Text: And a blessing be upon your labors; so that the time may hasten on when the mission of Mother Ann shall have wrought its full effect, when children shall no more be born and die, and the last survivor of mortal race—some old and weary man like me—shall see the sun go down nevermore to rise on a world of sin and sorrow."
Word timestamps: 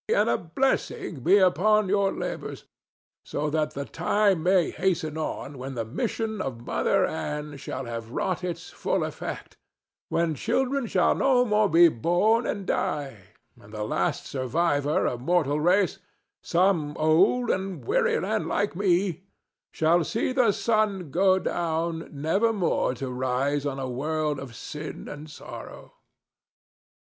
And 0.09 0.31
a 0.31 0.37
blessing 0.39 1.19
be 1.19 1.37
upon 1.37 1.87
your 1.87 2.11
labors; 2.11 2.63
so 3.23 3.51
that 3.51 3.75
the 3.75 3.85
time 3.85 4.41
may 4.41 4.71
hasten 4.71 5.15
on 5.15 5.59
when 5.59 5.75
the 5.75 5.85
mission 5.85 6.41
of 6.41 6.65
Mother 6.65 7.05
Ann 7.05 7.55
shall 7.57 7.85
have 7.85 8.09
wrought 8.09 8.43
its 8.43 8.71
full 8.71 9.03
effect, 9.03 9.57
when 10.09 10.33
children 10.33 10.87
shall 10.87 11.13
no 11.13 11.45
more 11.45 11.69
be 11.69 11.87
born 11.87 12.47
and 12.47 12.65
die, 12.65 13.35
and 13.61 13.71
the 13.71 13.83
last 13.83 14.25
survivor 14.25 15.05
of 15.05 15.21
mortal 15.21 15.59
race—some 15.59 16.97
old 16.97 17.51
and 17.51 17.85
weary 17.85 18.19
man 18.19 18.47
like 18.47 18.75
me—shall 18.75 20.03
see 20.03 20.31
the 20.31 20.51
sun 20.51 21.11
go 21.11 21.37
down 21.37 22.09
nevermore 22.11 22.95
to 22.95 23.11
rise 23.11 23.67
on 23.67 23.77
a 23.77 23.87
world 23.87 24.39
of 24.39 24.55
sin 24.55 25.07
and 25.07 25.29
sorrow." 25.29 25.93